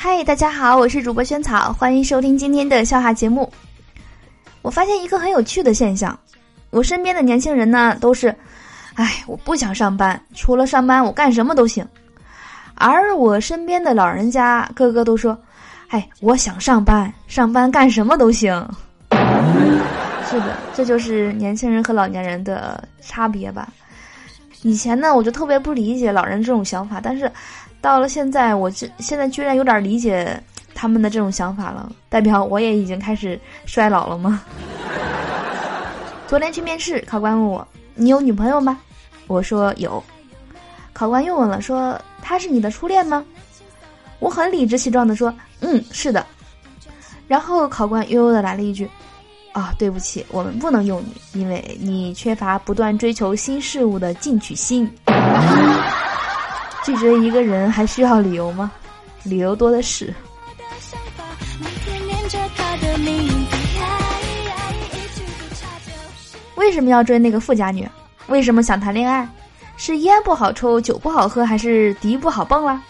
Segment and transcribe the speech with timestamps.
[0.00, 3.52] 嗨，大家好，我是主播萱草，欢迎收听今天的笑话节目。
[4.62, 6.16] 我发现一个很有趣的现象，
[6.70, 8.32] 我身边的年轻人呢都是，
[8.94, 11.84] 哎，我不想上班，除了上班我干什么都行。
[12.76, 15.36] 而我身边的老人家个个都说，
[15.88, 18.54] 哎，我想上班，上班干什么都行。
[20.30, 23.68] 是的，这就是年轻人和老年人的差别吧。
[24.62, 27.30] 以前呢，我就特别不理解老人这种想法，但是
[27.80, 30.40] 到了现在，我这现在居然有点理解
[30.74, 34.42] 他们的这种想法了，代表我也已经开始衰老了吗？
[36.26, 38.78] 昨天去面试，考官问我：“你有女朋友吗？”
[39.26, 40.02] 我说：“有。”
[40.92, 43.24] 考官又问了：“说她是你的初恋吗？”
[44.20, 46.26] 我很理直气壮的说：“嗯，是的。”
[47.28, 48.88] 然后考官悠悠的来了一句。
[49.52, 51.02] 啊，对不起，我们不能用
[51.32, 54.88] 你，因为你缺乏不断追求新事物的进取心。
[56.88, 58.72] 拒绝一个人还需要理由吗？
[59.22, 60.10] 理由多的是。
[66.54, 67.86] 为什么要追那个富家女？
[68.28, 69.28] 为什么想谈恋爱？
[69.76, 72.82] 是烟不好抽，酒不好喝，还是迪不好蹦了？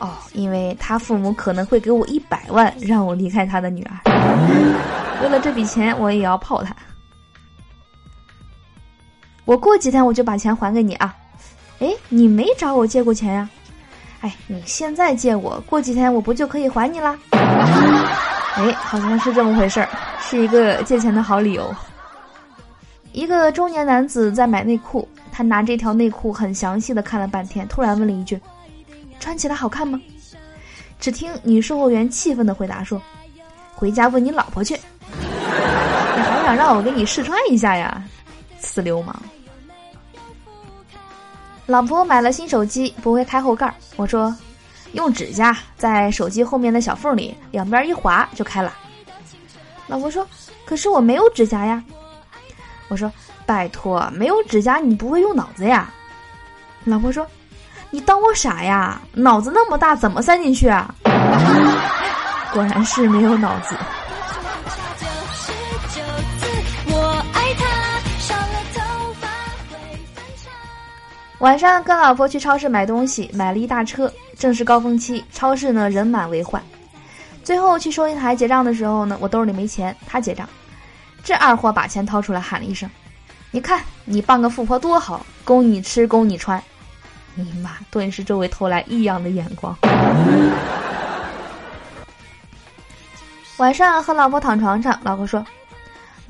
[0.00, 5.22] 哦，因为他父母可能会给我一百万，让我离开他的女儿。
[5.22, 6.74] 为了这笔钱，我也要泡他。
[9.44, 11.14] 我过几天我就把钱还给你啊！
[11.80, 13.48] 哎，你没找我借过钱呀？
[14.20, 17.18] 哎，你现在借我，过几天我不就可以还你啦？
[17.32, 19.88] 哎，好像是这么回事儿，
[20.20, 21.74] 是一个借钱的好理由。
[23.12, 28.38] 一个中年男子在买内裤，他拿这条内裤很详细的看了半天，突然问了一句
[29.18, 29.98] ：“穿起来好看吗？”
[31.00, 33.00] 只听女售货员气愤的回答说
[33.74, 34.74] ：“回家问你老婆去。”
[35.10, 38.04] 你还想让我给你试穿一下呀，
[38.58, 39.16] 死流氓！
[41.66, 43.72] 老婆买了新手机，不会开后盖。
[43.96, 44.34] 我说，
[44.92, 48.72] 用指甲在手机后面的小缝里两边一划就开了。
[49.86, 50.26] 老婆说，
[50.64, 51.82] 可是我没有指甲呀。
[52.88, 53.10] 我说，
[53.46, 55.92] 拜托，没有指甲你不会用脑子呀？
[56.84, 57.26] 老婆说，
[57.90, 59.00] 你当我傻呀？
[59.12, 60.92] 脑子那么大，怎么塞进去啊？
[62.52, 63.76] 果然是没有脑子。
[71.40, 74.12] 晚上跟老婆去超市买东西，买了一大车。
[74.38, 76.62] 正是高峰期，超市呢人满为患。
[77.42, 80.46] 最后去收银台结账的时候呢，我兜里没钱，他结账。
[81.24, 82.88] 这二货把钱掏出来，喊了一声
[83.50, 86.62] ：“你看，你傍个富婆多好，供你吃，供你穿。”
[87.34, 87.70] 你妈！
[87.90, 89.74] 顿时周围投来异样的眼光。
[93.56, 95.44] 晚上和老婆躺床上，老婆说：“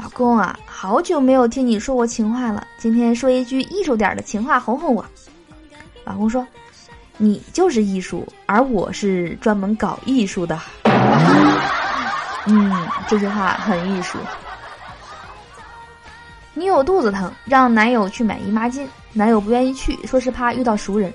[0.00, 5.04] 老公啊。”好久没有听你说过情话了，今天说一句艺术点的情话哄哄我。
[6.04, 6.46] 老公说
[7.18, 10.58] ：“你就是艺术，而我是专门搞艺术的。
[12.46, 14.18] ”嗯，这句话很艺术。
[16.54, 21.12] 女友肚子疼，让男友去买姨妈巾，男友不愿意去，说是怕遇到熟人。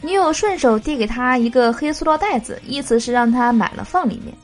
[0.00, 4.34] 女友顺手递给他一个黑塑料袋子，意思是让他买了放里面。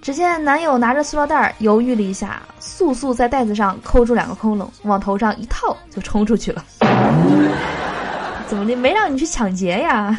[0.00, 6.64] 只见男友拿着塑料袋，犹豫了一下，速速在袋子上抠出两个窟窿，往头上一套就冲出去了。
[8.48, 8.74] 怎么的？
[8.76, 10.18] 没让你去抢劫呀？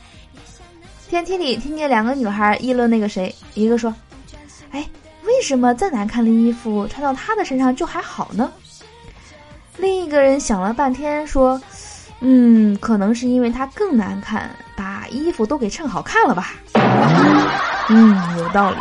[1.10, 3.94] 电梯里听见两个女孩议论那个谁，一个说
[4.72, 4.86] ：“哎，
[5.24, 8.50] 为什么再难看的衣服穿到他的身上就还好呢？”
[9.76, 11.60] 另一个人想了半天说
[12.20, 16.52] ：“嗯，可能是因为他更难看，把衣服都给衬好看了吧。
[17.90, 18.76] ”嗯，有道理。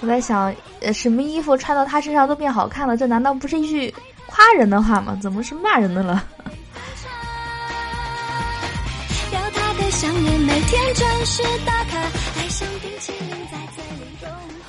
[0.00, 2.96] 我在想，呃，什么衣服穿到他身上都变好看了？
[2.96, 3.92] 这难道不是一句
[4.26, 5.18] 夸人的话吗？
[5.20, 6.22] 怎么是骂人的了？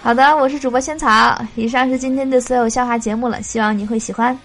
[0.02, 1.38] 好的，我是主播仙草。
[1.56, 4.38] 以上是今天的所有笑话节目了，希望你会喜欢。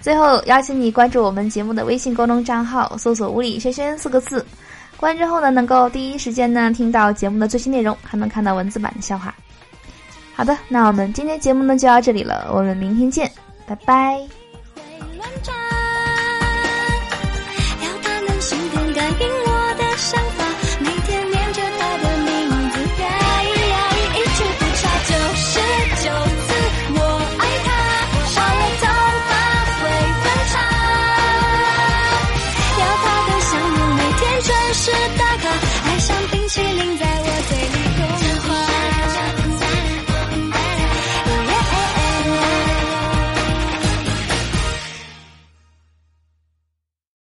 [0.00, 4.44] 最后邀请你关注我们节目的微信公众账号，搜索“物理轩轩”四个字。
[4.96, 9.34] 关之后呢，能够第一时间呢听到节目的最新内容，还能看到文字版的笑话。
[10.34, 13.30] 好的，那我们今天节目呢就到这里了，我们明天见，
[13.66, 14.20] 拜拜。